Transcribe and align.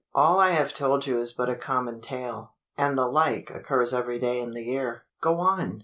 All 0.15 0.39
I 0.39 0.49
have 0.53 0.73
told 0.73 1.05
you 1.05 1.19
is 1.19 1.31
but 1.31 1.47
a 1.47 1.55
common 1.55 2.01
tale, 2.01 2.53
and 2.75 2.97
the 2.97 3.05
like 3.05 3.51
occurs 3.51 3.93
every 3.93 4.17
day 4.17 4.39
in 4.39 4.49
the 4.53 4.63
year." 4.63 5.03
"Go 5.21 5.39
on!" 5.39 5.79